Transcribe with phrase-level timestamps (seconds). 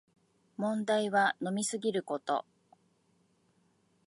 [0.57, 2.43] 問題は飲みすぎること